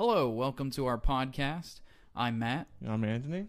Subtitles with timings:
[0.00, 1.82] Hello, welcome to our podcast.
[2.16, 3.48] I'm Matt, I'm Anthony.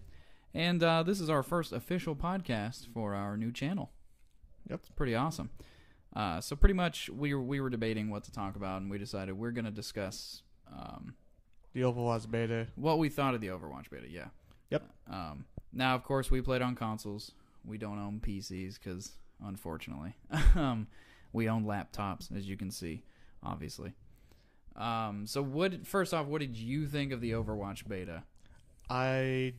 [0.54, 3.90] and uh, this is our first official podcast for our new channel.
[4.70, 4.80] Yep.
[4.82, 5.50] It's pretty awesome.
[6.14, 8.98] Uh, so pretty much we were, we were debating what to talk about, and we
[8.98, 11.16] decided we're going to discuss um,
[11.72, 12.68] The Overwatch beta.
[12.76, 14.10] what we thought of the Overwatch beta.
[14.10, 14.28] Yeah.
[14.72, 14.84] Yep.
[15.10, 17.32] Um, now, of course, we played on consoles.
[17.64, 20.18] We don't own PCs because, unfortunately,
[20.56, 20.88] um,
[21.32, 23.06] we own laptops, as you can see,
[23.42, 23.94] obviously.
[24.76, 25.86] Um, so, what?
[25.86, 28.24] First off, what did you think of the Overwatch beta?
[28.90, 29.54] I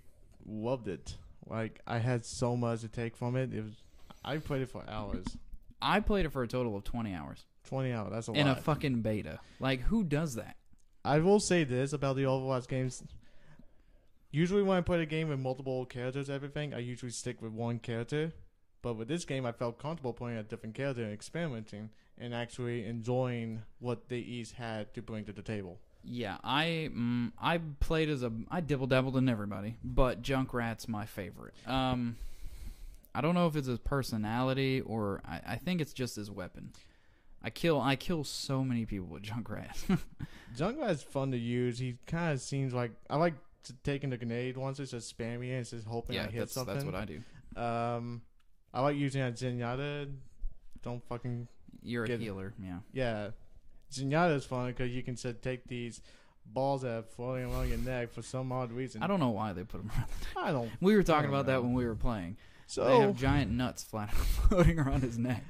[0.47, 1.17] loved it.
[1.49, 3.53] Like I had so much to take from it.
[3.53, 3.83] It was
[4.25, 5.25] I played it for hours.
[5.81, 8.11] I played it for a total of twenty hours Twenty hours.
[8.13, 9.41] That's a in a fucking beta.
[9.61, 10.57] Like, who does that?
[11.05, 13.03] I will say this about the Overwatch games.
[14.31, 17.79] Usually when I play a game with multiple characters, everything, I usually stick with one
[17.79, 18.33] character.
[18.81, 22.87] But with this game, I felt comfortable playing a different character and experimenting and actually
[22.87, 25.79] enjoying what they each had to bring to the table.
[26.05, 31.07] Yeah, I mm, I played as a I dibble dabbled in everybody, but Junkrat's my
[31.07, 31.55] favorite.
[31.67, 32.17] Um,
[33.15, 36.73] I don't know if it's his personality or I, I think it's just his weapon.
[37.43, 39.99] I kill I kill so many people with Junkrat.
[40.57, 41.79] Junkrat's fun to use.
[41.79, 43.35] He kind of seems like I like
[43.85, 46.53] taking the grenade once it's just spammy and it's just hoping yeah, I hit that's
[46.53, 46.75] something.
[46.75, 47.21] that's what I do.
[47.61, 48.23] Um,
[48.73, 50.13] I like using a Zenyatta.
[50.83, 51.47] Don't fucking
[51.83, 52.79] You're a healer, yeah.
[52.93, 53.29] yeah.
[53.93, 56.01] Zenyatta's fun because you can just take these
[56.47, 59.03] balls that are floating along your neck for some odd reason.
[59.03, 60.09] I don't know why they put them around.
[60.49, 60.71] I don't.
[60.81, 62.37] We were talking about that when we were playing.
[62.67, 64.13] So they have giant nuts flat
[64.49, 65.45] floating around his neck.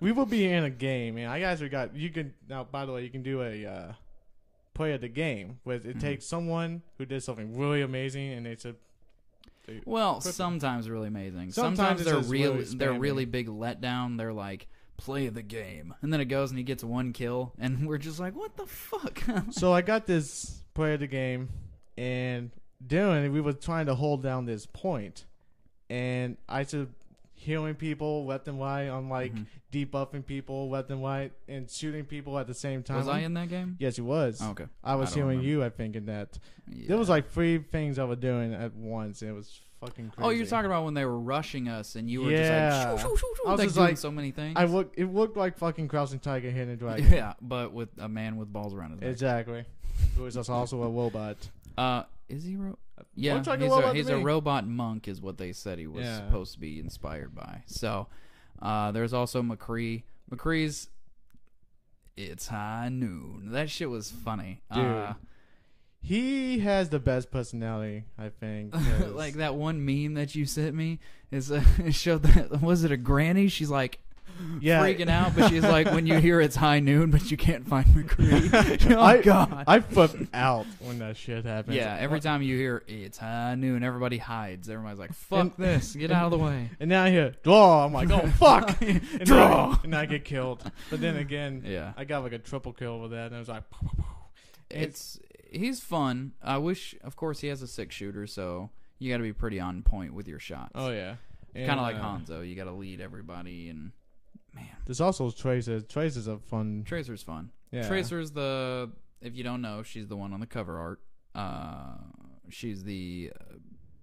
[0.00, 2.64] we will be in a game, and I guess we got you can now.
[2.64, 3.92] By the way, you can do a uh,
[4.72, 6.00] play of the game where it Mhm.
[6.00, 8.74] takes someone who did something really amazing, and it's a
[9.84, 11.52] Well, Quick- sometimes really amazing.
[11.52, 12.54] Sometimes Sometimes, they're just real.
[12.54, 14.16] really they're really big letdown.
[14.16, 14.66] They're like
[15.04, 18.20] play the game, and then it goes and he gets one kill, and we're just
[18.20, 19.22] like, what the fuck?
[19.50, 21.48] so I got this play of the game,
[21.96, 22.50] and
[22.84, 25.24] doing we were trying to hold down this point,
[25.90, 26.88] and I just
[27.34, 28.84] healing people left and right.
[28.88, 29.46] I'm like Mhm.
[29.72, 32.98] debuffing people left and right, and shooting people at the same time.
[32.98, 33.76] Was I in that game?
[33.80, 34.38] Yes, he was.
[34.40, 34.66] Oh, okay.
[34.84, 35.48] I was I healing remember.
[35.48, 35.64] you.
[35.64, 36.38] I think in that
[36.70, 36.88] Yeah.
[36.88, 40.26] there was like three things I was doing at once, and it was fucking crazy.
[40.26, 42.70] Oh, you're talking about when they were rushing us, and you were Yeah.
[42.70, 44.54] just like, shoo, shoo, shoo, shoo, I was like just doing like- so many things.
[44.56, 44.92] I look.
[44.96, 47.10] It looked like fucking Crouching Tiger, Hidden Dragon.
[47.12, 49.10] yeah, but with a man with balls around his neck.
[49.10, 49.64] Exactly.
[50.16, 51.36] Who is also a robot.
[51.76, 52.56] Uh, is he?
[52.56, 52.78] Ro-
[53.14, 55.52] yeah, Looks like a he's, robot a, to he's a robot monk, is what they
[55.52, 56.16] said he was Yeah.
[56.16, 57.62] supposed to be inspired by.
[57.66, 58.06] So,
[58.60, 60.04] uh, there's also McCree.
[60.30, 60.88] McCree's.
[62.16, 63.52] It's high noon.
[63.52, 64.60] That shit was funny.
[64.72, 65.14] Dude, Uh,
[66.04, 68.74] He has the best personality, I think.
[69.14, 70.98] like that one meme that you sent me
[71.30, 73.46] is uh, it showed that was it a granny?
[73.48, 74.00] She's like
[74.60, 74.82] Yeah.
[74.82, 77.86] freaking out, but she's like when you hear it's high noon, but you can't find
[77.86, 78.90] McCree.
[78.96, 79.62] oh I- God.
[79.68, 81.76] I flipped out when that shit happened.
[81.76, 84.68] yeah, every time you hear it's high noon, everybody hides.
[84.68, 85.94] Everybody's like, "Fuck And- this!
[85.94, 87.84] Get out of the way!" And now I hear draw.
[87.86, 88.76] I'm like, oh fuck.
[88.82, 89.70] And Draw.
[89.72, 90.68] I, and I get killed.
[90.90, 93.48] But then again, Yeah, I got like a triple kill with that, and I was
[93.48, 93.62] like,
[94.68, 95.20] it's
[95.52, 96.32] he's fun.
[96.42, 99.60] I wish, of course, he has a six shooter, so you got to be pretty
[99.60, 100.72] on point with your shots.
[100.74, 101.16] oh yeah.
[101.54, 102.48] kind of like uh, Hanzo.
[102.48, 103.92] You got to lead everybody, and
[104.54, 105.80] man, There's also Tracer.
[105.80, 106.84] Tracer's a fun.
[106.86, 107.50] Tracer's fun.
[107.70, 107.86] Yeah.
[107.86, 108.90] Tracer's the
[109.20, 111.00] if you don't know, she's the one on the cover art.
[111.34, 111.96] Uh,
[112.50, 113.54] she's the uh,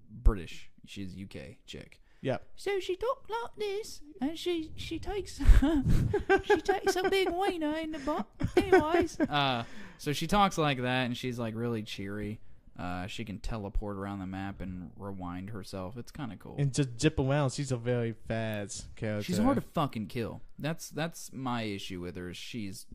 [0.10, 0.70] British.
[0.86, 2.02] She's UK chick.
[2.22, 2.38] Yeah.
[2.56, 5.40] So she talks like this, and she she takes
[6.44, 8.28] she takes a big wiener in the butt.
[8.58, 9.64] Anyways, uh,
[9.98, 12.40] so she talks like that, and she's like really cheery.
[12.78, 15.98] Uh, she can teleport around the map and rewind herself.
[15.98, 16.56] It's kind of cool.
[16.58, 17.52] And just zip around.
[17.52, 19.24] She's a very fast character.
[19.24, 20.42] She's hard to fucking kill.
[20.58, 22.30] That's that's my issue with her.
[22.30, 22.86] Is she's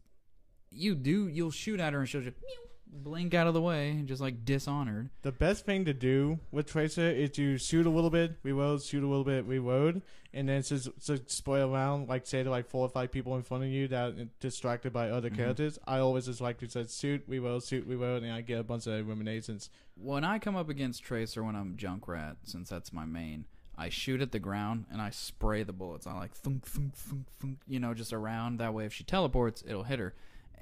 [0.70, 2.63] you do you'll shoot at her and she'll just meow,
[2.94, 5.10] blink out of the way, and just like dishonored.
[5.22, 9.02] The best thing to do with Tracer is to shoot a little bit, reload, shoot
[9.02, 12.86] a little bit, reload, and then just, just spray around, like say to like four
[12.86, 15.36] or five people in front of you that are distracted by other Mhm.
[15.36, 15.78] characters.
[15.86, 18.86] I always just like to just shoot, reload, shoot, reload, and I get a bunch
[18.86, 19.70] of eliminations.
[19.96, 23.44] When I come up against Tracer when I'm Junkrat, since that's my main,
[23.76, 26.06] I shoot at the ground and I spray the bullets.
[26.06, 28.58] I like thunk thunk thunk thunk, you know, just around.
[28.58, 30.14] That way, if she teleports, it'll hit her.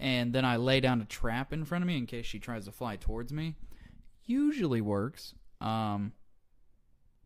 [0.03, 2.65] And then I lay down a trap in front of me in case she tries
[2.65, 3.55] to fly towards me.
[4.27, 5.35] Usually works.
[5.61, 6.13] Um,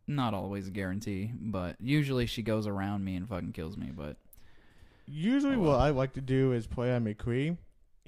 [0.05, 3.89] not always a guarantee, but usually she goes around me and fucking kills me.
[3.91, 4.17] But
[5.07, 5.79] Usually, Oh, what.
[5.79, 7.57] I like to do is play on McCree.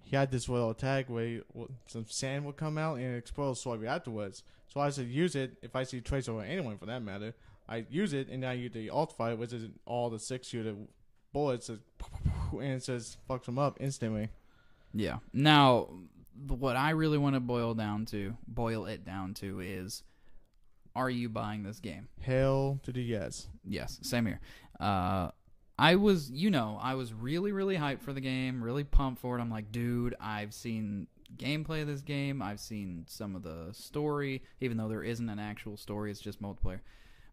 [0.03, 1.41] He had this little attack where
[1.87, 4.43] some sand would come out and explode slowly afterwards.
[4.67, 7.33] So I said, use it if I see Tracer or anyone for that matter.
[7.67, 10.75] I use it and I use the alt fire, which is all the six shooter
[11.33, 11.69] bullets,
[12.51, 14.29] and it just fucks them up instantly.
[14.93, 15.89] Yeah, now
[16.47, 20.03] what I really want to boil down to, boil it down to, is,
[20.95, 22.07] are you buying this game?
[22.21, 23.47] Hell to the yes.
[23.67, 24.39] Yes, same here.
[24.79, 25.31] Uh,
[25.77, 29.37] I was, you know, I was really, really hyped for the game, really pumped for
[29.37, 29.41] it.
[29.41, 31.07] I'm like, dude, I've seen
[31.37, 32.41] gameplay of this game.
[32.41, 36.41] I've seen some of the story, even though there isn't an actual story, it's just
[36.41, 36.79] multiplayer.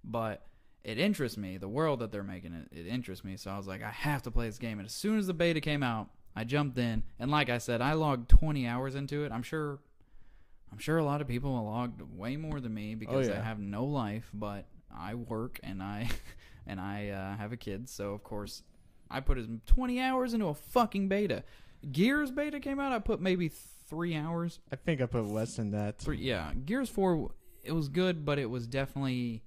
[0.05, 0.47] But
[0.85, 1.56] it interests me.
[1.56, 3.37] The world that they're making it, it interests me.
[3.37, 4.79] So I was like, I have to play this game.
[4.79, 7.80] And as soon as the beta came out, I jumped in, and like I said,
[7.80, 9.32] I logged 20 hours into it.
[9.32, 9.78] I'm sure,
[10.70, 13.42] I'm sure a lot of people logged way more than me because I yeah.
[13.42, 16.10] have no life, but I work and I,
[16.66, 17.88] and I uh, have a kid.
[17.88, 18.62] So of course,
[19.10, 21.42] I put as 20 hours into a fucking beta.
[21.90, 22.92] Gears beta came out.
[22.92, 23.48] I put maybe
[23.88, 24.58] three hours.
[24.70, 25.98] I think I put less than that.
[25.98, 27.30] Three, yeah, Gears Four.
[27.62, 29.42] It was good, but it was definitely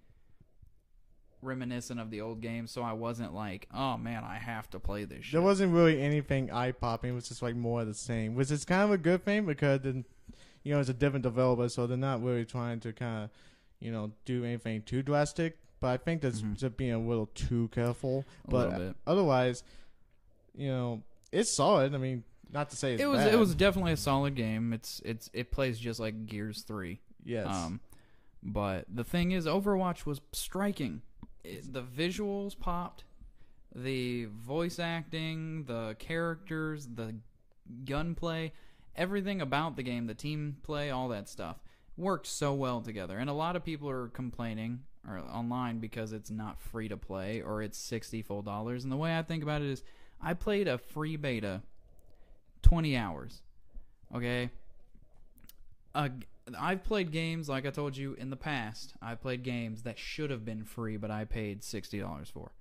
[1.42, 2.68] reminiscent of the old game.
[2.68, 5.26] So I wasn't like, oh man, I have to play this.
[5.26, 5.34] Shit.
[5.34, 7.12] There wasn't really anything eye popping.
[7.12, 9.46] It was just like more of the same, which is kind of a good thing
[9.46, 10.06] because then,
[10.64, 13.30] you know, it's a different developer, so they're not really trying to kind of,
[13.80, 15.58] you know, do anything too drastic.
[15.80, 16.58] But I think that's Mhm.
[16.58, 18.26] just being a little too careful.
[18.48, 19.64] a but otherwise,
[20.56, 21.02] you know,
[21.32, 21.96] it's solid.
[21.96, 23.34] I mean, not to say it's It was bad.
[23.34, 24.74] it was definitely a solid game.
[24.74, 27.00] It's it's it plays just like Gears Three.
[27.24, 27.48] yes.
[27.48, 27.80] Um,
[28.44, 31.02] but the thing is, Overwatch was striking.
[31.44, 33.04] It, the visuals popped,
[33.76, 37.16] the voice acting, the characters, the
[37.86, 38.52] gunplay,
[38.96, 41.58] everything about the game, the team play, all that stuff
[41.98, 43.18] worked so well together.
[43.18, 47.42] And a lot of people are complaining or online because it's not free to play
[47.42, 48.84] or it's sixty full dollars.
[48.84, 49.84] And the way I think about it is,
[50.22, 51.62] I played a free beta,
[52.62, 53.42] twenty hours.
[54.14, 54.50] Okay,
[55.94, 56.10] uh,
[56.58, 58.94] I've played games like I told you in the past.
[59.02, 62.52] I played games that should have been free, but I paid sixty dollars for,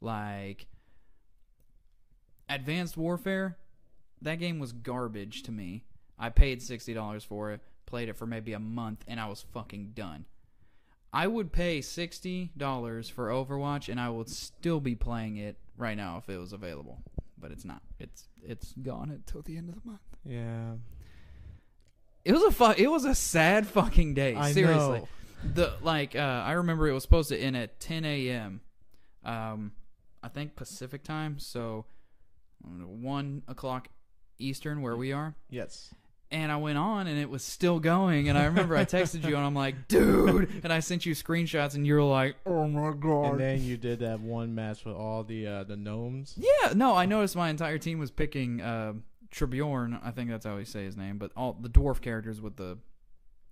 [0.00, 0.66] like
[2.48, 3.56] Advanced Warfare.
[4.22, 5.84] That game was garbage to me.
[6.18, 9.44] I paid sixty dollars for it, played it for maybe a month, and I was
[9.52, 10.24] fucking done.
[11.12, 15.96] I would pay sixty dollars for Overwatch, and I would still be playing it right
[15.96, 17.02] now if it was available.
[17.38, 17.82] But it's not.
[17.98, 20.00] It's it's gone until the end of the month.
[20.24, 20.72] yeah.
[22.26, 24.34] It was a fu- It was a sad fucking day.
[24.34, 25.08] I Seriously, know.
[25.54, 28.60] the like uh, I remember it was supposed to end at 10 a.m.
[29.24, 29.70] Um,
[30.24, 31.84] I think Pacific time, so
[32.64, 33.88] I don't know, one o'clock
[34.40, 35.36] Eastern where we are.
[35.50, 35.94] Yes.
[36.32, 38.28] And I went on, and it was still going.
[38.28, 41.76] And I remember I texted you, and I'm like, "Dude!" And I sent you screenshots,
[41.76, 45.22] and you're like, "Oh my god!" And then you did that one match with all
[45.22, 46.34] the uh, the gnomes.
[46.36, 48.94] Yeah, no, I noticed my entire team was picking uh,
[49.36, 50.00] Trebjorn.
[50.02, 52.78] I think that's how we say his name, but all the dwarf characters with the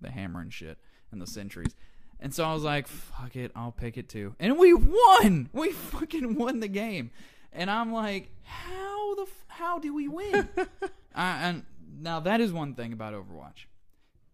[0.01, 0.79] the hammer and shit
[1.13, 1.75] and the sentries.
[2.21, 5.51] And so I was like, "Fuck it, I'll pick it too." And we won.
[5.53, 7.11] We fucking won the game.
[7.53, 10.49] And I'm like, "How the f- how do we win?"
[11.15, 11.65] I, and
[12.01, 13.67] now that is one thing about Overwatch.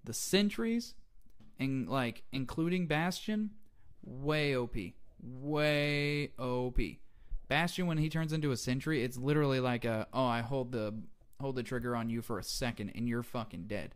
[0.05, 0.95] The sentries
[1.59, 3.51] and like including Bastion,
[4.03, 4.77] way OP.
[5.23, 6.79] Way OP.
[7.49, 10.95] Bastion when he turns into a sentry, it's literally like a oh I hold the
[11.41, 13.95] hold the trigger on you for a second and you're fucking dead.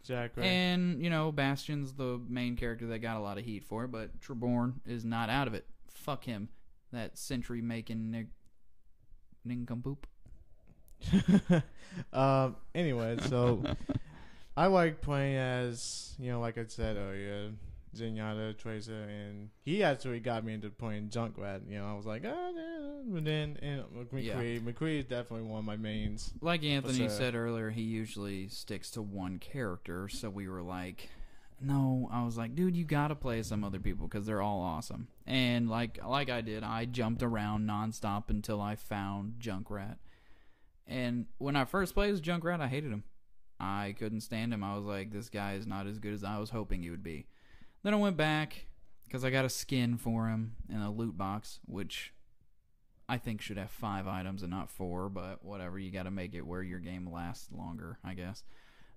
[0.00, 0.44] Exactly.
[0.44, 3.88] And you know Bastion's the main character that got a lot of heat for it,
[3.90, 5.66] but Treborn is not out of it.
[5.88, 6.48] Fuck him,
[6.92, 8.30] that sentry making nig-
[9.44, 10.06] nincompoop.
[12.12, 12.56] um.
[12.74, 13.62] Anyway, so
[14.56, 17.50] I like playing as you know, like I said earlier,
[17.96, 21.68] Zenyatta, Tracer, and he actually got me into playing Junkrat.
[21.68, 23.02] You know, I was like, ah, yeah.
[23.06, 26.32] but then and McCree, McCree is definitely one of my mains.
[26.40, 27.08] Like Anthony sure.
[27.10, 31.08] said earlier, he usually sticks to one character, so we were like,
[31.60, 35.08] no, I was like, dude, you gotta play some other people because they're all awesome.
[35.26, 39.96] And like like I did, I jumped around nonstop until I found Junkrat.
[40.86, 43.04] And when I first played as Junkrat, I hated him.
[43.58, 44.62] I couldn't stand him.
[44.62, 47.02] I was like, this guy is not as good as I was hoping he would
[47.02, 47.26] be.
[47.86, 48.66] Then I went back
[49.04, 52.12] because I got a skin for him in a loot box, which
[53.08, 55.78] I think should have five items and not four, but whatever.
[55.78, 58.42] You got to make it where your game lasts longer, I guess,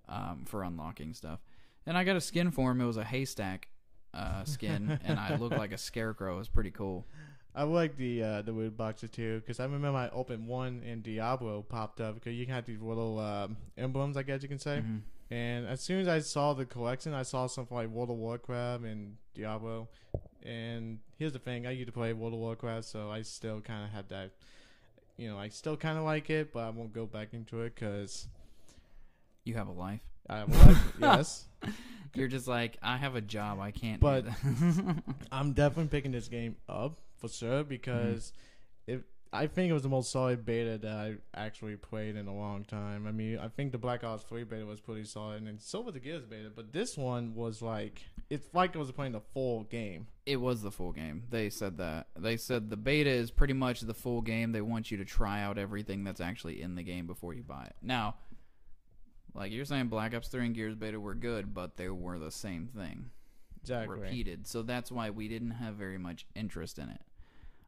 [0.07, 1.39] um, for unlocking stuff.
[1.85, 2.81] And I got a skin for him.
[2.81, 3.67] It was a haystack
[4.11, 6.33] uh, skin, and I looked like a scarecrow.
[6.33, 7.05] It was pretty cool.
[7.53, 11.03] I like the uh, the loot boxes too because I remember I opened one and
[11.03, 14.57] Diablo popped up because you can have these little um, emblems, I guess you can
[14.57, 14.81] say.
[14.83, 15.01] Mhm.
[15.31, 18.83] And as soon as I saw the collection, I saw something like World of Warcraft
[18.83, 19.87] and Diablo.
[20.43, 23.83] And here's the thing: I used to play World of Warcraft, so I still kind
[23.85, 24.31] of had that.
[25.17, 27.75] You know, I still kind of like it, but I won't go back into it
[27.75, 28.27] because
[29.43, 30.01] You have a life.
[30.29, 31.45] I like yes.
[32.15, 33.59] You're just like, I have a job.
[33.59, 33.99] I can't.
[33.99, 34.25] But-.
[35.31, 38.31] I'm definitely picking this game up for sure because
[38.87, 38.99] Mm-hmm.
[38.99, 42.33] if I think it was the most solid beta that I actually played in a
[42.35, 43.05] long time.
[43.05, 45.93] I mean, I think the Black Ops 3 beta was pretty solid, and so was
[45.93, 46.49] the Gears beta.
[46.55, 50.07] But this one was like, it's like it was playing the full game.
[50.25, 51.25] It was the full game.
[51.29, 52.07] They said that.
[52.17, 54.51] They said the beta is pretty much the full game.
[54.51, 57.65] They want you to try out everything that's actually in the game before you buy
[57.65, 57.75] it.
[57.83, 58.15] Now,
[59.35, 62.31] like you're saying, Black Ops 3 and Gears beta were good, but they were the
[62.31, 63.11] same thing
[63.61, 63.99] Exactly.
[63.99, 64.47] repeated.
[64.47, 67.01] So that's why we didn't have very much interest in it.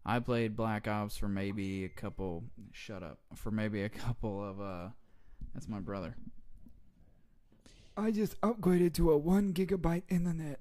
[0.05, 2.43] I played Black Ops for maybe a couple.
[2.72, 3.20] Shut up.
[3.36, 4.60] For maybe a couple of.
[4.62, 4.89] uh
[5.53, 6.15] That's my brother.
[7.98, 10.60] I just upgraded to a one gigabyte internet.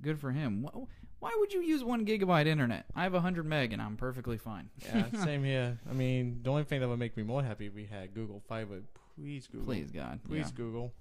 [0.00, 0.64] Good for him.
[0.64, 0.86] Wh-
[1.20, 2.86] Why would you use one gigabyte internet?
[2.94, 4.70] I have a hundred meg and I'm perfectly fine.
[4.84, 5.78] Yeah, same here.
[5.88, 8.40] I mean, the only thing that would make me more happy if we had Google
[8.48, 8.82] Fiber.
[9.16, 9.66] Please, Google.
[9.66, 10.56] Please God, Please, yeah.
[10.56, 10.92] Google.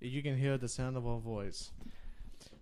[0.00, 1.70] You can hear the sound of our voice.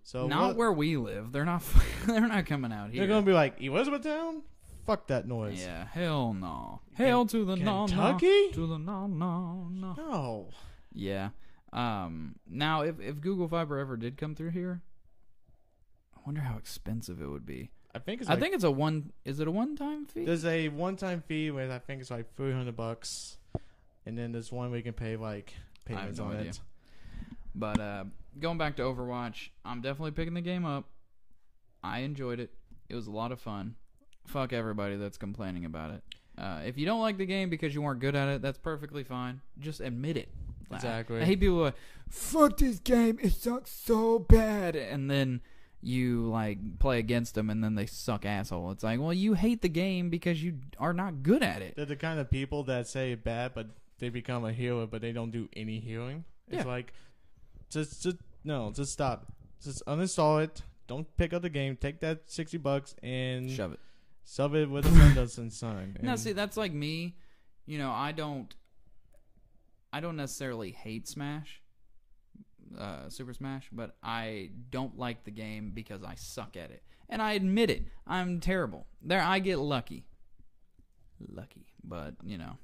[0.04, 1.32] So not what- where we live.
[1.32, 1.62] They're not.
[2.06, 3.00] They're not coming out here.
[3.00, 4.42] they're gonna be like Elizabethtown.
[4.85, 5.61] Fuck that noise.
[5.62, 6.80] yeah, hell no.
[6.94, 7.87] Hell to the no, no.
[7.87, 8.50] Kentucky?
[8.52, 9.94] To the no, no, no.
[9.97, 10.49] No.
[10.92, 11.28] Yeah.
[11.73, 12.35] Um.
[12.49, 14.82] Now, if if Google Fiber ever did come through here,
[16.16, 17.71] I wonder how expensive it would be.
[17.94, 18.30] I think it's.
[18.30, 19.12] I think it's a one.
[19.25, 20.25] Is it a one-time fee?
[20.25, 23.37] there's a one-time fee with I think it's like three hundred bucks,
[24.04, 25.54] and then there's one we can pay like
[25.85, 26.50] payments no on idea.
[26.50, 26.61] it.
[27.54, 28.04] But uh,
[28.39, 30.85] going back to Overwatch, I'm definitely picking the game up.
[31.83, 32.51] I enjoyed it.
[32.89, 33.75] It was a lot of fun.
[34.27, 36.03] Fuck everybody that's complaining about it.
[36.39, 39.05] Uh, if you don't like the game because you weren't good at it, that's perfectly
[39.05, 39.41] fine.
[39.59, 40.29] Just admit it.
[40.71, 41.21] I- Exactly.
[41.21, 41.75] I hate people who are like,
[42.09, 43.19] fuck this game.
[43.23, 44.75] It sucks so bad.
[44.77, 45.43] And then
[45.83, 48.71] you like play against them and then they suck asshole.
[48.71, 51.75] It's like, well, you hate the game because you are not good at it.
[51.77, 53.67] They're the kind of people that say it bad, but
[53.99, 56.25] they become a healer, but they don't do any healing.
[56.49, 56.71] It's Yeah.
[56.71, 56.93] like,
[57.73, 60.62] just, just no, just stop, just uninstall it.
[60.87, 61.76] Don't pick up the game.
[61.76, 63.81] Take that sixty bucks and Shove it.
[64.26, 65.97] Shove it with a Windows and Sun.
[66.02, 67.17] No, see, that's like me.
[67.67, 68.55] You know, I don't.
[69.93, 71.61] I don't necessarily hate Smash,
[72.79, 77.21] uh, Super Smash, but I don't like the game because I suck at it, and
[77.21, 77.85] I admit it.
[78.07, 78.87] I'm terrible.
[79.02, 80.05] There, I get lucky.
[81.29, 82.57] Lucky, but you know,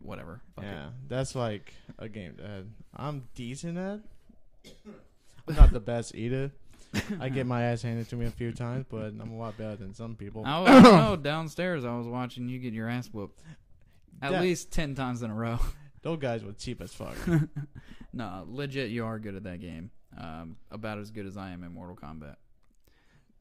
[0.00, 0.42] whatever.
[0.56, 2.64] Fuck yeah, that's like a game that
[2.96, 4.00] I'm decent at.
[5.48, 6.50] I'm not the best eater.
[7.20, 9.76] I get my ass handed to me a few times, but I'm a lot better
[9.76, 10.42] than some people.
[10.44, 10.48] it.
[10.48, 11.16] I, know.
[11.22, 13.40] Downstairs, I was watching you get your ass whooped
[14.20, 15.58] at That- least ten times in a row.
[16.02, 17.14] Those guys were cheap as fuck.
[18.12, 19.90] no, legit, you are good at that game.
[20.18, 22.36] Um, about as good as I am in Mortal Kombat.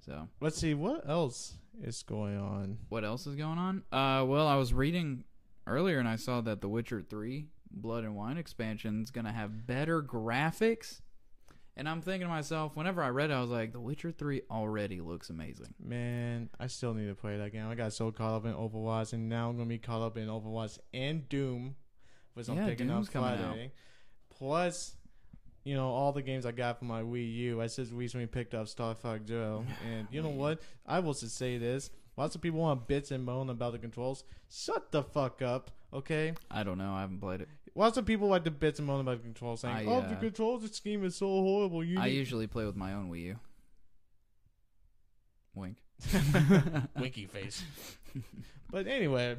[0.06, 2.78] So, Let's see what else is going on.
[2.90, 3.84] what else is going on?
[3.92, 5.24] Uh, well, I was reading
[5.68, 9.32] earlier and I saw that The Witcher 3 Blood and Wine expansion is going to
[9.32, 11.02] have better graphics.
[11.78, 14.42] And I'm thinking to myself, whenever I read it, I was like, The Witcher 3
[14.52, 15.74] already looks amazing.
[15.80, 17.68] Man, I still need to play that game.
[17.68, 20.28] I got so caught up in Overwatch, and now I'm gonna be caught up in
[20.28, 21.76] Overwatch and Doom,
[22.34, 23.72] which I'm picking Doom's up coming Friday.
[24.30, 24.96] Plus,
[25.64, 27.62] you know, all the games I got for my Wii U.
[27.62, 30.62] I just recently picked up Star Fox Zero, and you know what?
[30.86, 34.24] I will just say this: lots of people want bits and moan about the controls.
[34.50, 36.34] Shut the fuck up, okay?
[36.50, 36.94] I don't know.
[36.94, 37.50] I haven't played it.
[37.74, 40.16] Lots of people like the bits and moan about the controls, saying, I, "Oh, the
[40.16, 43.24] uh, controls scheme is so horrible." You I need- usually play with my own Wii
[43.24, 43.40] U.
[45.56, 45.78] Wink.
[47.00, 47.64] Winky face.
[48.70, 49.38] but anyway,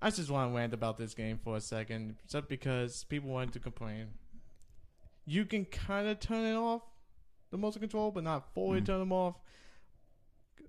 [0.00, 3.52] I just want to rant about this game for a second, just because people wanted
[3.54, 4.08] to complain.
[5.26, 6.82] You can kind of turn it off,
[7.50, 8.86] the motion control, but not fully Mhm.
[8.86, 9.36] turn them off.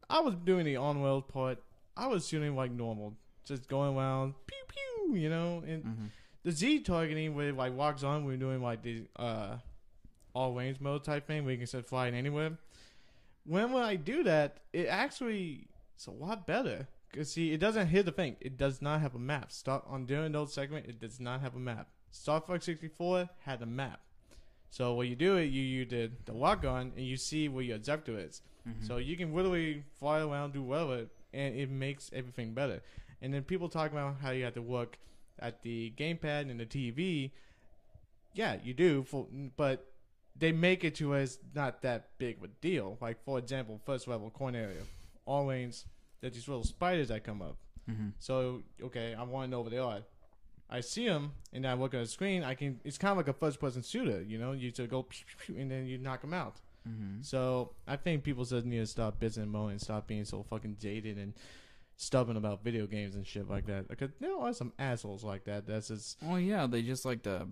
[0.09, 1.63] I was doing the on rails part.
[1.95, 5.63] I was shooting like normal, just going around, pew pew, you know.
[5.65, 6.05] And hmm
[6.43, 9.57] the Z targeting where it like walks on, we're doing like the uh
[10.33, 12.57] all range mode type thing where you can set flying anywhere.
[13.45, 16.87] When when I do that, it actually it's a lot better.
[17.13, 18.35] Cause see, it doesn't hit the thing.
[18.39, 19.51] It does not have a map.
[19.51, 21.87] Start on during those segment, it does not have a map.
[22.11, 23.99] Star Fox 64 had a map.
[24.69, 27.63] So when you do it, you you did the walk on and you see where
[27.63, 28.41] your objective is.
[28.67, 28.85] Mm-hmm.
[28.85, 32.81] So you can literally fly around, do whatever, and it makes everything better.
[33.21, 34.97] And then people talk about how you have to look
[35.41, 37.31] at the gamepad and the TV.
[38.33, 39.27] Yeah, you do, for,
[39.57, 39.85] but
[40.37, 42.97] they make it to it's not that big of a deal.
[43.01, 44.83] Like for example, first level corner area,
[45.25, 45.85] all lanes.
[46.21, 47.57] There's these little spiders that come up.
[47.87, 50.01] hmm So okay, I want to know where they are.
[50.69, 52.43] I see them, and I look at the screen.
[52.43, 52.79] I can.
[52.83, 54.21] It's kind of like a first-person shooter.
[54.21, 56.57] You know, you just go pew, pew, and then you knock them out.
[56.85, 60.43] hmm So I think people just need to stop bitching and moaning, stop being so
[60.43, 61.33] fucking jaded and
[62.01, 63.87] stubborn about video games and shit like that.
[63.89, 65.67] Because there are some assholes like that.
[65.67, 67.47] That's just Well, yeah, they just like to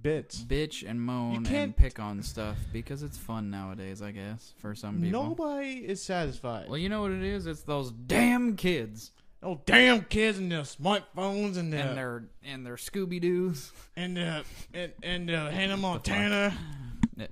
[0.00, 0.40] bits.
[0.42, 4.74] bitch and moan and can't- pick on stuff because it's fun nowadays, I guess, for
[4.74, 5.22] some people.
[5.24, 6.68] Nobody is satisfied.
[6.68, 7.46] Well, you know what it is?
[7.46, 9.10] It's those damn kids.
[9.42, 13.70] Oh damn kids and their smartphones and their and their and their Scooby Doo's.
[13.94, 16.56] and uh, and and uh, Hannah Montana,
[17.14, 17.26] Yeah.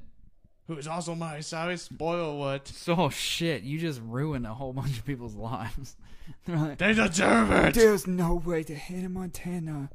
[0.68, 4.98] who is also my sorry spoiler what So shit, you just ruined a whole bunch
[4.98, 5.96] of people's lives.
[6.46, 7.74] They're like, they deserve it.
[7.74, 9.90] There's no way that Hannah Montana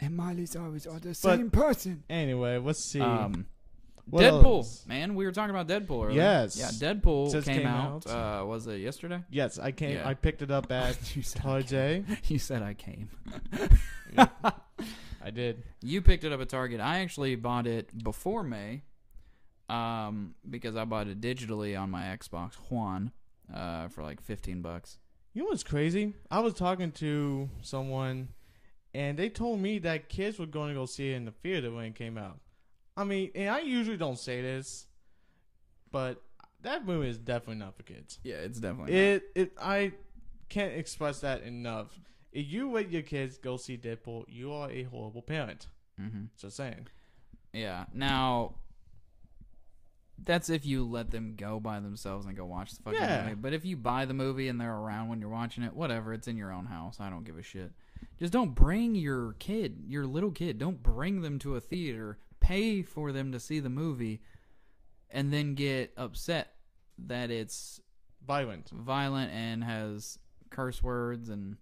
[0.00, 2.04] and Miley Cyrus are the same person.
[2.08, 3.00] Anyway, let's see.
[3.00, 3.46] um,
[4.06, 4.84] What Deadpool, else?
[4.86, 5.14] man.
[5.16, 6.16] We were talking about Deadpool earlier.
[6.22, 6.56] Yes.
[6.56, 8.06] Yeah, Deadpool Just came, came out.
[8.08, 8.42] out.
[8.42, 9.22] Uh, was it yesterday?
[9.30, 9.96] Yes, I came.
[9.96, 10.08] Yeah.
[10.08, 12.04] I picked it up at you, said Target.
[12.28, 13.08] you said I came.
[14.16, 15.62] I did.
[15.82, 16.80] You picked it up at Target.
[16.80, 18.82] I actually bought it before May,
[19.68, 23.12] um, because I bought it digitally on my Xbox One,
[23.52, 24.98] uh, for like fifteen bucks.
[25.38, 26.14] You know what's crazy?
[26.32, 28.30] I was talking to someone,
[28.92, 31.70] and they told me that kids were going to go see it in the theater
[31.70, 32.40] when it came out.
[32.96, 34.88] I mean, and I usually don't say this,
[35.92, 36.20] but
[36.62, 38.18] that movie is definitely not for kids.
[38.24, 38.96] Yeah, it's definitely.
[38.96, 39.92] It, it, I
[40.48, 42.00] can't express that enough.
[42.32, 45.68] If you let your kids go see Deadpool, you are a horrible parent.
[46.00, 46.22] Mm-hmm.
[46.36, 46.88] Just saying.
[47.52, 47.84] Yeah.
[47.94, 48.56] Now,
[50.24, 53.22] that's if you let them go by themselves and go watch the fucking Yeah.
[53.24, 53.34] movie.
[53.36, 56.28] But if you buy the movie and they're around when you're watching it, whatever, it's
[56.28, 56.98] in your own house.
[57.00, 57.72] I don't give a shit.
[58.18, 62.82] Just don't bring your kid, your little kid, don't bring them to a theater, pay
[62.82, 64.20] for them to see the movie,
[65.10, 66.54] and then get upset
[66.98, 67.80] that it's
[68.26, 68.68] Violent.
[68.70, 70.18] violent and has
[70.50, 71.56] curse words and,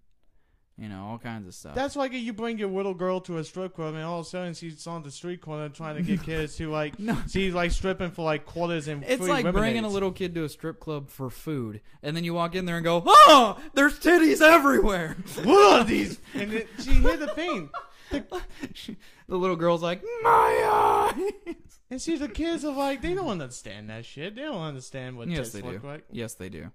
[0.77, 1.73] you know, all kinds of stuff.
[1.73, 4.29] That's like you bring your little girl to a strip club and all of a
[4.29, 7.17] sudden she's on the street corner trying to get kids to like No.
[7.29, 10.49] she's like stripping for like quarters and It's like bringing a little kid to a
[10.49, 14.41] strip club for food, and then you walk in there and go, "Oh, there's titties
[14.41, 16.19] everywhere." What are these?
[16.35, 17.69] And it, she hit the pain.
[18.11, 21.53] the little girl's like, "My eyes."
[21.89, 24.35] And see, the kids are like, they don't understand that shit.
[24.35, 25.87] They don't understand what Yes, tits they look do.
[25.87, 26.03] like.
[26.11, 26.71] Yes, they do.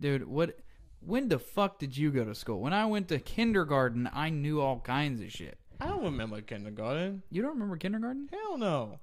[0.00, 0.58] Dude, what?
[1.00, 2.60] When the fuck did you go to school?
[2.60, 5.58] When I went to kindergarten, I knew all kinds of shit.
[5.80, 7.22] I don't remember kindergarten.
[7.30, 8.28] You don't remember kindergarten?
[8.32, 8.98] Hell no.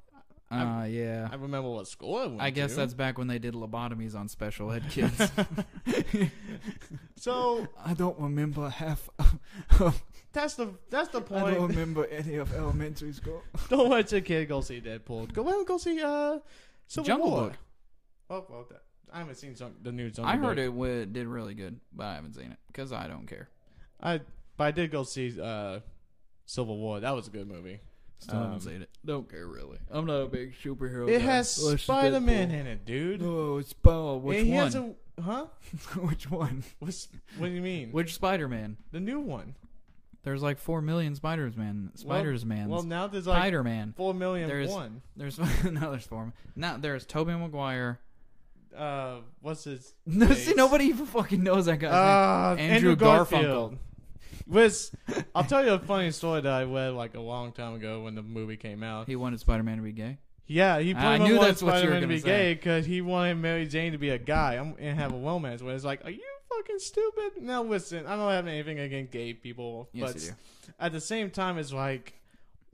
[0.51, 1.27] Uh, yeah.
[1.31, 2.77] I remember what school I went I guess to.
[2.77, 5.17] that's back when they did lobotomies on special ed kids.
[7.15, 7.67] so.
[7.85, 9.09] I don't remember half.
[9.79, 11.46] Of, that's the that's the point.
[11.48, 13.41] I don't remember any of elementary school.
[13.70, 15.33] Don't let your kid go see Deadpool.
[15.33, 16.39] Go let him go see uh,
[16.87, 17.41] Civil Jungle War.
[17.41, 17.53] Book.
[18.29, 21.53] Oh well, that, I haven't seen the new Jungle I heard it w- did really
[21.53, 23.50] good, but I haven't seen it because I don't care.
[24.01, 24.20] I
[24.57, 25.79] but I did go see uh,
[26.46, 27.00] Civil War.
[27.00, 27.79] That was a good movie.
[28.20, 28.89] Still Um, haven't seen it.
[29.05, 29.77] Don't care really.
[29.91, 31.09] I'm not a big superhero.
[31.09, 31.25] It guy.
[31.25, 32.59] has it's Spider Man Deadpool.
[32.59, 33.22] in it, dude.
[33.24, 34.20] Oh, it's Paul.
[34.22, 34.63] Which and he one?
[34.63, 35.46] has a huh?
[36.00, 36.63] Which one?
[36.79, 37.91] What's, what do you mean?
[37.91, 38.77] Which Spider Man?
[38.91, 39.55] the new one.
[40.24, 41.91] There's like four million Spiders Man.
[41.94, 42.68] Spiders Man.
[42.70, 43.94] Well, now there's like Spider Man.
[43.96, 45.01] four million There's- one.
[45.15, 45.91] There's no.
[45.91, 46.33] There's four.
[46.55, 48.00] Now there's Tobey Maguire.
[48.75, 49.94] Uh, what's his?
[50.05, 50.46] No, face?
[50.48, 51.90] see, nobody even fucking knows that guy.
[52.51, 52.72] Uh, name.
[52.72, 53.77] Andrew, Garfunkel.
[54.48, 54.92] Was
[55.35, 58.14] I'll tell you a funny story that I read like a long time ago when
[58.16, 59.07] the movie came out.
[59.07, 60.20] He wanted Spider Man to be gay.
[60.48, 62.25] Yeah, he I knew wanted that's what you were Spider-Man to be say.
[62.27, 65.64] gay because he wanted Mary Jane to be a guy I'm- and have a romance.
[65.64, 66.22] Where it's like, are you
[66.55, 67.42] fucking stupid?
[67.42, 70.14] Now listen, I don't have anything against gay people, Yes,
[70.68, 72.14] but at the same time, it's like,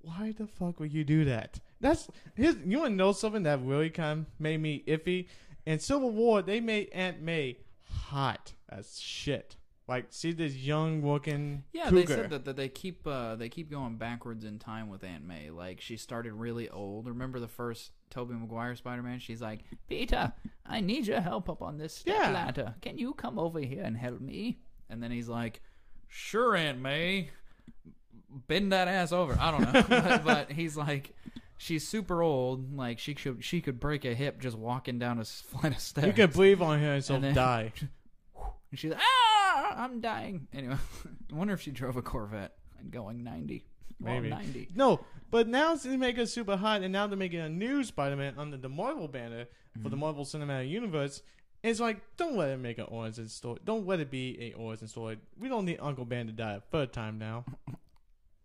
[0.02, 1.62] why the fuck would you do that?
[1.80, 2.58] That's his.
[2.66, 5.28] You want to know something that really kind of made me iffy?
[5.66, 7.58] In Civil War, they made Aunt May
[8.08, 9.56] hot as shit.
[9.88, 12.02] Like, see this young looking Yeah, cougar.
[12.02, 15.26] they said that, that they keep uh, they keep going backwards in time with Aunt
[15.26, 15.50] May.
[15.50, 17.08] Like she started really old.
[17.08, 19.20] Remember the first Tobey Maguire Spider Man?
[19.20, 20.32] She's like, Peter,
[20.66, 22.30] I need your help up on this step Yeah.
[22.32, 22.76] ladder.
[22.82, 24.60] Can you come over here and help me?
[24.90, 25.62] And then he's like,
[26.08, 27.30] Sure, Aunt May.
[28.48, 29.38] Bend that ass over.
[29.40, 31.14] I don't know, but, but he's like,
[31.62, 32.76] she's super old.
[32.76, 36.08] Like she could she could break a hip just walking down a flight of stairs.
[36.08, 37.74] You can believe on her and she'll then- die.
[38.72, 40.48] And she's like, ah, I'm dying.
[40.54, 40.78] Anyway,
[41.30, 43.66] I wonder if she drove a Corvette and going 90.
[44.00, 44.70] Well, 90.
[44.74, 48.36] No, but now they make her super hot, and now they're making a new Spider-Man
[48.38, 49.48] under the Marvel banner
[49.84, 51.22] for the Marvel Cinematic Universe.
[51.64, 53.60] It's like, don't let it make an origin story.
[53.66, 55.18] Don't let it be a origin story.
[55.38, 57.44] We don't need Uncle Ben to die a third time now.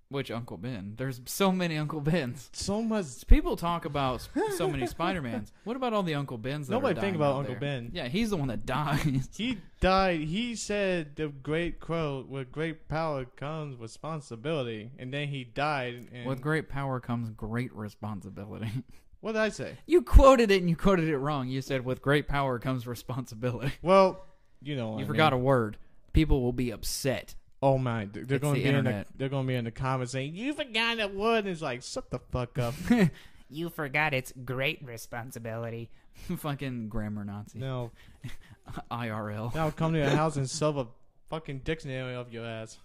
[0.08, 0.94] Which Uncle Ben?
[0.96, 2.48] There's so many Uncle Bens.
[2.52, 3.26] So much.
[3.26, 5.52] People talk about so many Spider-Mans.
[5.64, 7.60] What about all the Uncle Bens that Nobody think about out Uncle there?
[7.60, 7.90] Ben.
[7.92, 9.28] Yeah, he's the one that dies.
[9.36, 10.20] He died.
[10.20, 16.06] He said the great quote: "With great power comes responsibility," and then he died.
[16.12, 18.70] And With great power comes great responsibility.
[19.20, 19.76] what did I say?
[19.86, 21.48] you quoted it and you quoted it wrong.
[21.48, 23.72] You said, with great power comes responsibility.
[23.82, 24.24] Well,
[24.62, 25.78] you know, what You I forgot a word.
[26.12, 27.34] People will be upset.
[27.62, 28.06] Oh my!
[28.12, 29.06] They're It's going to the be in the internet.
[29.16, 31.38] they're going to be in the comments saying you forgot that word.
[31.38, 32.74] And it's like shut the fuck up.
[33.48, 35.88] You forgot it's great responsibility.
[36.38, 37.60] Fucking grammar Nazi.
[37.60, 37.92] no,
[38.90, 39.54] IRL.
[39.54, 40.88] now come to your house and shove a
[41.30, 42.78] fucking dictionary of your ass.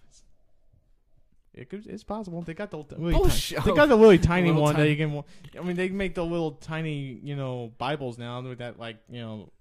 [1.54, 2.44] It could, it's possible.
[2.44, 5.24] They got the really tiny, they got the really tiny Little one that you can.
[5.60, 9.20] I mean, they make the little tiny, you know, Bibles now with that, like, you
[9.20, 9.52] know,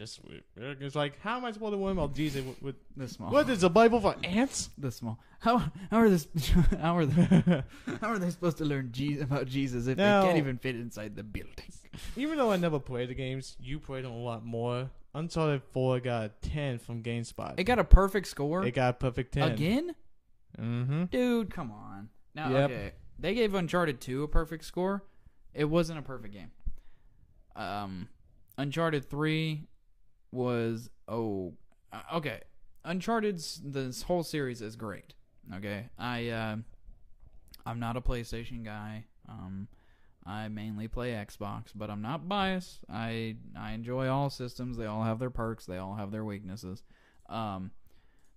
[0.00, 0.20] just
[0.56, 2.44] it's like, how am I supposed to learn about Jesus?
[2.44, 3.30] With, with This small.
[3.30, 4.70] what is the Bible for ants?
[4.78, 5.18] This small.
[5.40, 5.58] How
[5.90, 6.26] how are this
[6.80, 7.62] how are they
[8.00, 10.20] how are they supposed to learn Je- about Jesus if No.
[10.22, 11.70] they can't even fit inside the building?
[12.16, 14.88] Even though I never played the games, you played them a lot more.
[15.14, 17.54] Uncharted 4 got a 10 from GameSpot.
[17.58, 19.52] It got a perfect score It got a perfect 10.
[19.52, 19.94] again.
[20.58, 21.04] Mm-hmm.
[21.06, 22.08] Dude, come on.
[22.34, 22.70] Now, Yep.
[22.70, 25.02] okay, they gave Uncharted 2 a perfect score.
[25.52, 26.52] It wasn't a perfect game.
[27.56, 28.08] Um,
[28.56, 29.66] Uncharted 3
[30.32, 31.54] was oh,
[31.92, 32.40] uh, okay.
[32.84, 35.14] Uncharted's this whole series is great.
[35.54, 36.56] Okay, I uh,
[37.66, 39.04] I'm not a PlayStation guy.
[39.28, 39.68] Um,
[40.26, 42.80] I mainly play Xbox, but I'm not biased.
[42.88, 44.76] I I enjoy all systems.
[44.76, 45.66] They all have their perks.
[45.66, 46.82] They all have their weaknesses.
[47.28, 47.70] Um,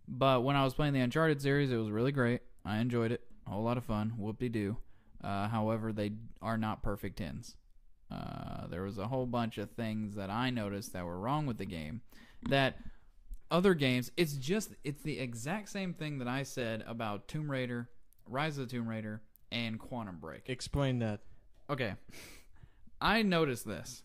[0.07, 2.41] but when I was playing the Uncharted series, it was really great.
[2.65, 3.21] I enjoyed it.
[3.47, 4.13] A whole lot of fun.
[4.17, 4.77] Whoop de doo.
[5.23, 7.55] Uh, however, they are not perfect tens.
[8.13, 11.57] Uh, there was a whole bunch of things that I noticed that were wrong with
[11.57, 12.01] the game.
[12.49, 12.77] That
[13.49, 17.89] other games, it's just it's the exact same thing that I said about Tomb Raider,
[18.27, 19.21] Rise of the Tomb Raider,
[19.51, 20.43] and Quantum Break.
[20.47, 21.21] Explain that.
[21.69, 21.93] Okay,
[22.99, 24.03] I noticed this.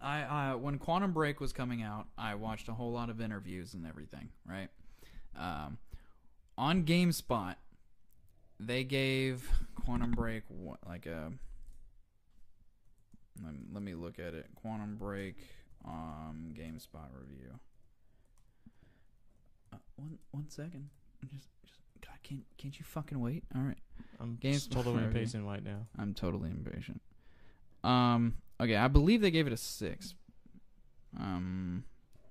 [0.00, 3.74] I uh, when Quantum Break was coming out, I watched a whole lot of interviews
[3.74, 4.30] and everything.
[4.48, 4.68] Right,
[5.36, 5.78] um,
[6.56, 7.56] on GameSpot,
[8.58, 9.48] they gave
[9.84, 11.32] Quantum Break what, like a.
[13.42, 14.46] Let me, let me look at it.
[14.54, 15.36] Quantum Break
[15.86, 17.50] um GameSpot review.
[19.72, 20.88] Uh, one one second.
[21.32, 23.44] Just just God, can't can't you fucking wait?
[23.54, 23.78] All right.
[24.20, 25.08] I'm Games- totally Review.
[25.08, 25.86] impatient right now.
[25.98, 27.00] I'm totally impatient.
[27.82, 28.34] Um.
[28.60, 30.14] Okay, I believe they gave it a six.
[31.18, 31.84] Um.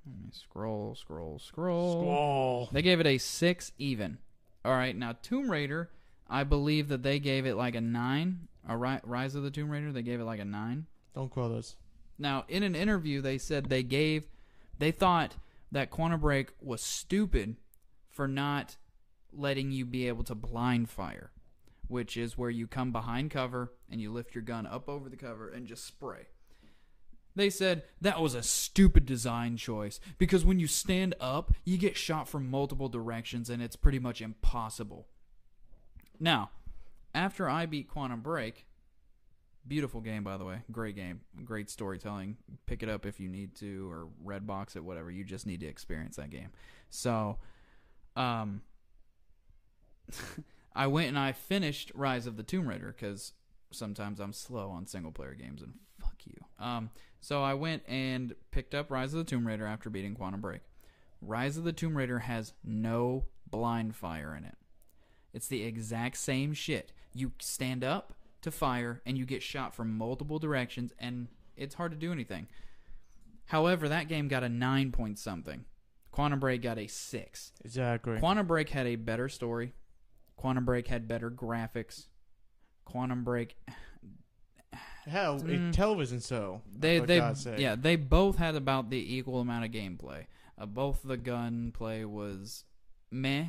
[0.05, 2.01] Let me scroll, scroll, scroll.
[2.01, 2.69] Squall.
[2.73, 4.17] They gave it a six even.
[4.65, 5.89] All right, now Tomb Raider,
[6.29, 8.47] I believe that they gave it like a nine.
[8.67, 10.87] A Ri- Rise of the Tomb Raider, they gave it like a nine.
[11.15, 11.75] Don't quote us.
[12.17, 14.27] Now, in an interview, they said they gave,
[14.77, 15.35] they thought
[15.71, 17.55] that Quantum Break was stupid
[18.09, 18.77] for not
[19.31, 21.31] letting you be able to blind fire,
[21.87, 25.17] which is where you come behind cover and you lift your gun up over the
[25.17, 26.27] cover and just spray.
[27.35, 31.97] They said that was a stupid design choice because when you stand up, you get
[31.97, 35.07] shot from multiple directions and it's pretty much impossible.
[36.19, 36.51] Now,
[37.15, 38.67] after I beat Quantum Break,
[39.67, 42.37] beautiful game by the way, great game, great storytelling.
[42.65, 45.11] Pick it up if you need to or red box it, whatever.
[45.11, 46.49] You just need to experience that game.
[46.89, 47.37] So,
[48.15, 48.61] um,
[50.75, 53.33] I went and I finished Rise of the Tomb Raider because
[53.71, 56.35] sometimes I'm slow on single player games and fuck you.
[56.59, 56.89] Um,
[57.21, 60.61] so I went and picked up Rise of the Tomb Raider after beating Quantum Break.
[61.21, 64.55] Rise of the Tomb Raider has no blind fire in it.
[65.33, 66.91] It's the exact same shit.
[67.13, 71.91] You stand up to fire and you get shot from multiple directions and it's hard
[71.91, 72.47] to do anything.
[73.45, 75.65] However, that game got a 9 point something.
[76.11, 77.51] Quantum Break got a 6.
[77.65, 78.19] Exactly.
[78.19, 79.73] Quantum Break had a better story.
[80.37, 82.07] Quantum Break had better graphics.
[82.85, 83.55] Quantum Break
[85.05, 85.69] Hell, Mm.
[85.69, 86.61] a television show.
[86.73, 87.17] they they
[87.57, 90.25] yeah they both had about the equal amount of gameplay.
[90.57, 92.63] Uh, both the gunplay was
[93.11, 93.45] meh,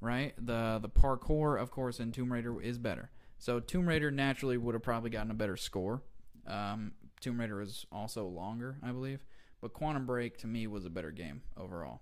[0.00, 0.34] right?
[0.36, 3.10] The the parkour, of course, in Tomb Raider is better.
[3.38, 6.02] So Tomb Raider naturally would have probably gotten a better score.
[6.46, 9.20] Um, Tomb Raider is also longer, I believe,
[9.60, 12.00] but Quantum Break to me was a better game overall.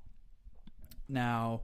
[1.08, 1.62] Now,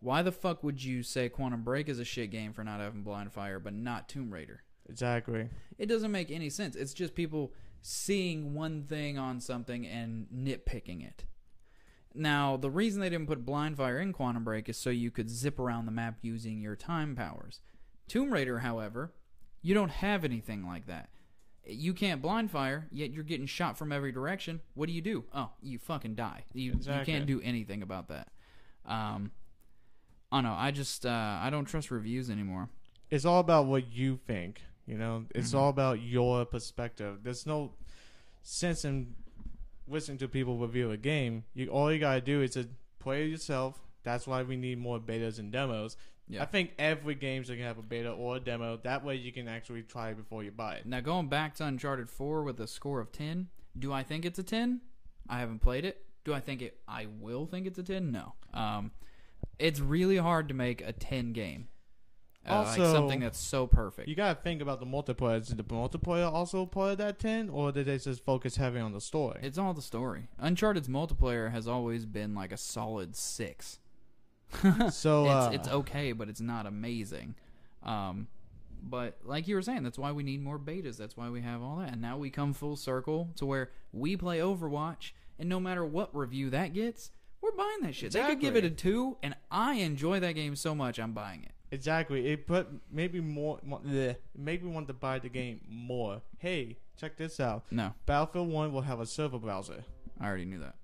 [0.00, 3.02] why the fuck would you say Quantum Break is a shit game for not having
[3.02, 4.62] blind fire, but not Tomb Raider?
[4.88, 5.48] Exactly.
[5.78, 6.76] It doesn't make any sense.
[6.76, 11.24] It's just people seeing one thing on something and nitpicking it.
[12.14, 15.28] Now, the reason they didn't put blind fire in Quantum Break is so you could
[15.28, 17.60] zip around the map using your time powers.
[18.08, 19.12] Tomb Raider, however,
[19.62, 21.10] you don't have anything like that.
[21.68, 24.60] You can't blind fire, yet you're getting shot from every direction.
[24.74, 25.24] What do you do?
[25.34, 26.44] Oh, you fucking die.
[26.52, 27.12] You, Exactly.
[27.12, 28.28] you can't do anything about that.
[28.84, 29.32] Um,
[30.30, 30.56] I don't know.
[30.56, 32.68] I just uh, I don't trust reviews anymore.
[33.10, 34.62] It's all about what you think.
[34.86, 35.58] You know, it's Mhm.
[35.58, 37.20] all about your perspective.
[37.24, 37.74] There's no
[38.42, 39.16] sense in
[39.88, 41.44] listening to people review a game.
[41.54, 42.68] You all you gotta do is to
[43.00, 43.80] play it yourself.
[44.04, 45.96] That's why we need more betas and demos.
[46.28, 46.42] Yeah.
[46.42, 48.78] I think every game should have a beta or a demo.
[48.82, 50.86] That way you can actually try it before you buy it.
[50.86, 54.38] Now going back to Uncharted 4 with a score of 10, do I think it's
[54.38, 54.80] a 10?
[55.28, 56.04] I haven't played it.
[56.24, 58.10] Do I think it I will think it's a 10?
[58.10, 58.34] No.
[58.52, 58.90] Um
[59.58, 61.68] it's really hard to make a 10 game.
[62.48, 64.08] Uh, like Also, something that's so perfect.
[64.08, 65.40] You gotta think about the multiplayer.
[65.40, 68.92] Is the multiplayer also part of that ten, or did they just focus heavy on
[68.92, 69.40] the story?
[69.42, 70.28] It's all the story.
[70.38, 73.78] Uncharted's multiplayer has always been like a solid 6.
[74.90, 77.34] So uh, it's it's okay, but it's not amazing.
[77.82, 78.28] Um,
[78.82, 80.96] but like you were saying, that's why we need more betas.
[80.96, 81.92] That's why we have all that.
[81.92, 86.14] And now we come full circle to where we play Overwatch, and no matter what
[86.16, 88.12] review that gets, we're buying that shit.
[88.12, 91.42] They could give it a two, and I enjoy that game so much, I'm buying
[91.42, 91.52] it.
[91.72, 92.28] Exactly.
[92.28, 93.58] It put maybe more.
[93.64, 96.22] mo- bleh, made me want to buy the game more.
[96.38, 97.64] Hey, check this out.
[97.70, 99.84] No, Battlefield One will have a server browser.
[100.20, 100.76] I already knew that.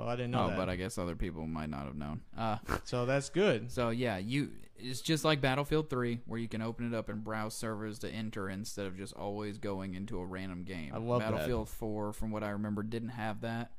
[0.00, 0.56] Well, I didn't know oh, that.
[0.56, 2.22] but I guess other people might not have known.
[2.36, 3.70] Uh, so that's good.
[3.70, 7.22] so yeah, you it's just like Battlefield 3 where you can open it up and
[7.22, 10.92] browse servers to enter instead of just always going into a random game.
[10.94, 11.32] I love that.
[11.32, 13.72] Battlefield 4 from what I remember didn't have that.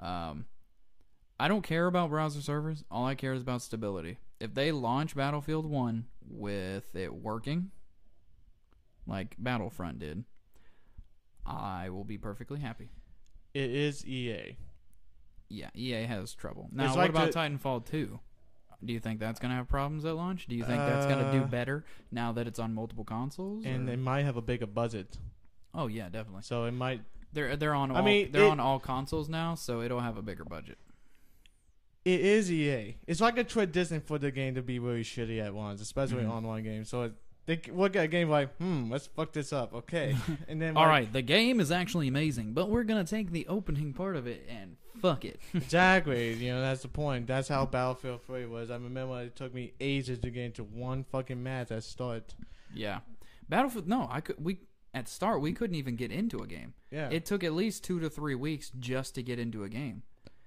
[0.00, 0.46] Um
[1.38, 2.82] I don't care about browser servers.
[2.90, 4.18] All I care is about stability.
[4.40, 7.70] If they launch Battlefield 1 with it working
[9.06, 10.24] like Battlefront did,
[11.46, 12.90] I will be perfectly happy.
[13.54, 14.56] It is EA.
[15.50, 16.68] Yeah, EA has trouble.
[16.72, 18.18] Now, It's what like about the- Titanfall 2?
[18.82, 20.46] Do you think that's going to have problems at launch?
[20.46, 23.66] Do you think that's going to do Uh, better now that it's on multiple consoles?
[23.66, 25.18] and or- they might have a bigger budget,
[25.74, 26.42] oh yeah, definitely.
[26.42, 27.02] so it might.
[27.32, 30.16] They're they're on all, I mean, they're it- on all consoles now, so it'll have
[30.16, 30.78] a bigger budget.
[32.04, 32.96] It is EA.
[33.06, 36.30] It's like a tradition for the game to be really shitty at once, especially Mhm.
[36.30, 36.88] online games.
[36.88, 37.12] So it,
[37.50, 40.16] they look at a game like, hmm, let's fuck this up, okay?
[40.48, 43.32] And then All like, right, the game is actually amazing, but we're going to take
[43.32, 45.40] the opening part of it and fuck it.
[45.54, 46.34] exactly.
[46.34, 47.26] You know, that's the point.
[47.26, 48.70] That's how Battlefield 3 was.
[48.70, 52.34] I remember it took me ages to get into one fucking match at start.
[52.72, 53.00] yeah.
[53.48, 54.60] Battlefield no, I could we
[54.94, 56.74] at start we couldn't even get into a game.
[56.92, 57.08] Yeah.
[57.10, 60.04] It took at least 2 to 3 weeks just to get into a game.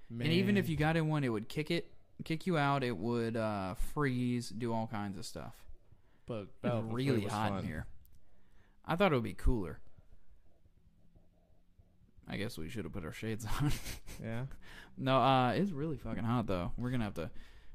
[0.08, 0.26] Man.
[0.26, 1.92] And even if you got in one, it would kick it,
[2.24, 2.82] kick you out.
[2.82, 5.63] It would uh, freeze, do all kinds of stuff.
[6.26, 7.58] But It's really hot fun.
[7.60, 7.86] in here.
[8.86, 9.80] I thought it would be cooler.
[12.28, 13.72] I guess we should have put our shades on.
[14.22, 14.44] Yeah.
[14.96, 16.72] no, uh, it's really fucking hot though.
[16.78, 17.30] We're gonna have to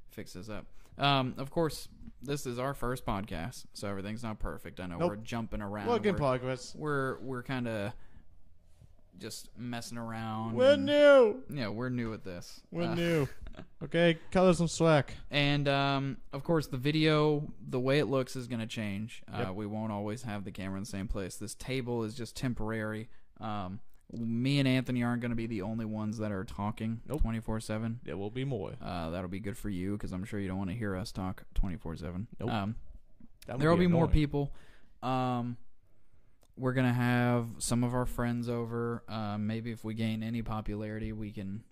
[0.09, 0.65] fix this up.
[0.97, 1.87] Um, of course,
[2.21, 4.79] this is our first podcast, so everything's not perfect.
[4.79, 5.09] I know Nope.
[5.09, 5.87] we're jumping around.
[5.87, 6.75] We're, progress.
[6.75, 7.93] we're we're kind of
[9.19, 10.55] just messing around.
[10.55, 11.43] We're and- new.
[11.49, 12.61] Yeah, we're new at this.
[12.71, 13.27] We're Uh, new.
[13.83, 15.15] Okay, cut us some slack.
[15.29, 19.21] And um, of course, the video, the way it looks, is going to change.
[19.29, 19.55] Uh, Yep.
[19.55, 21.35] we won't always have the camera in the same place.
[21.35, 23.09] This table is just temporary.
[23.41, 23.81] Um,
[24.13, 27.59] me and Anthony aren't going to be the only ones that are talking twenty four
[27.59, 27.99] seven.
[28.05, 28.75] There will be more.
[28.81, 31.11] Uh, that'll be good for you because I'm sure you don't want to hear us
[31.11, 32.27] talk twenty four seven.
[32.39, 32.49] Nope.
[32.49, 32.75] Um,
[33.57, 34.53] there will be, more people.
[35.03, 35.57] Um,
[36.59, 39.03] we're gonna have some of our friends over.
[39.07, 41.63] Uh, maybe if we gain any popularity, we can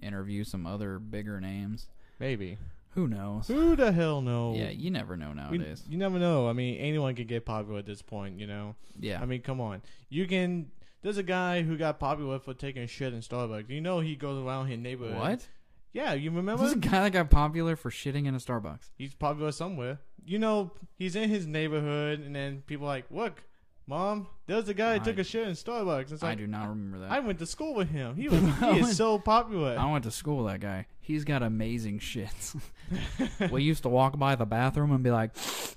[0.00, 1.88] interview some other bigger names.
[2.20, 2.58] Maybe.
[2.92, 3.46] Who knows?
[3.48, 4.56] Who the hell knows?
[4.58, 5.84] Yeah, you never know We- nowadays.
[5.88, 6.48] you never know.
[6.48, 8.74] I mean, anyone can get popular at this point, you know.
[8.98, 9.20] yeah.
[9.20, 9.82] I mean, come on.
[10.08, 10.70] You can.
[11.02, 13.68] There's a guy who got popular for taking shit in Starbucks.
[13.70, 15.16] You know, he goes around his neighborhood.
[15.16, 15.48] what?
[15.92, 16.64] Yeah, you remember?
[16.64, 18.90] This a guy that got popular for shitting in a Starbucks.
[18.96, 20.00] he's popular somewhere.
[20.24, 23.44] You know, he's in his neighborhood, and then people are like, look,
[23.88, 26.12] mom, there's a guy that took a shit in Starbucks.
[26.12, 27.10] It's I like, do not remember that.
[27.10, 28.14] I went to school with him.
[28.16, 29.76] He was he is so popular.
[29.78, 30.86] I went to school with that guy.
[31.00, 32.60] He's got amazing shits.
[33.50, 35.30] we used to walk by the bathroom and be like,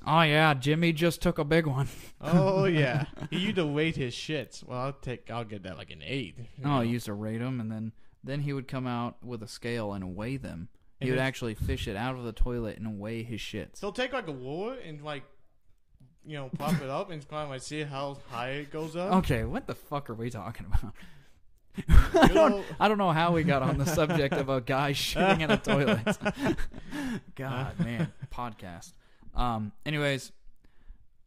[0.06, 1.88] "Oh yeah, Jimmy just took a big one."
[2.20, 4.64] oh yeah, he used to rate his shits.
[4.64, 6.36] Well, I'll take, I'll get that like an eight.
[6.64, 6.82] Oh, know.
[6.82, 7.94] he used to rate them, and then
[8.24, 10.70] then he would come out with a scale and weigh them.
[11.00, 13.80] He And would actually fish it out of the toilet and weigh his shits.
[13.80, 15.24] He'll take like a ruler and like,
[16.26, 19.14] you know, pop it up and of like see how high it goes up.
[19.18, 20.94] Okay, what the fuck are we talking about?
[22.16, 25.42] I don't I don't know how we got on the subject of a guy shooting
[25.42, 26.18] in a toilet.
[27.36, 28.94] God, man, podcast.
[29.34, 30.32] Um anyways,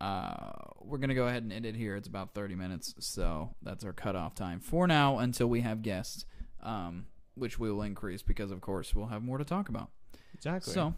[0.00, 1.96] uh we're going to go ahead and end it here.
[1.96, 6.26] It's about 30 minutes, so that's our cutoff time for now until we have guests.
[6.62, 9.90] Um which we will increase because of course we'll have more to talk about.
[10.34, 10.72] Exactly.
[10.72, 10.94] So,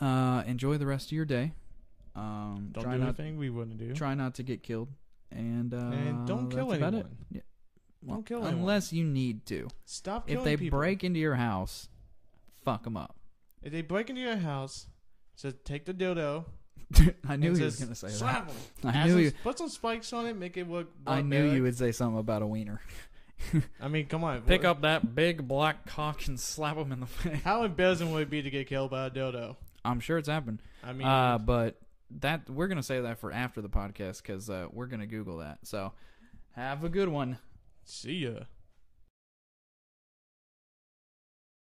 [0.00, 1.52] uh enjoy the rest of your day.
[2.16, 3.92] Um don't try do not anything we wouldn't do.
[3.94, 4.88] try not to get killed
[5.32, 6.96] and uh and don't kill that's about it.
[6.98, 7.16] anyone.
[7.30, 7.40] Yeah.
[8.06, 8.58] Don't kill anyone.
[8.60, 9.68] unless you need to.
[9.84, 10.78] Stop If they people.
[10.78, 11.88] break into your house,
[12.64, 13.16] fuck them up.
[13.62, 14.86] if they break into your house,
[15.40, 16.44] just take the dildo.
[17.28, 18.46] I knew and he was going to say slap
[18.82, 18.88] that.
[18.88, 18.96] 'em.
[19.02, 19.32] I knew you.
[19.42, 20.36] Put some spikes on it.
[20.36, 20.88] Make it look.
[21.06, 21.52] I knew barbaric.
[21.56, 22.80] you would say something about a wiener.
[23.80, 24.42] I mean, come on.
[24.42, 27.40] Pick what- up that big black cock and slap him in the face.
[27.42, 29.56] How embarrassing would it be to get killed by a dildo?
[29.84, 30.60] I'm sure it's happened.
[30.84, 31.80] I mean, Uh, but
[32.20, 35.58] that we're gonna say that for after the podcast because uh, we're gonna Google that.
[35.64, 35.92] So
[36.52, 37.38] have a good one.
[37.84, 38.40] see ya.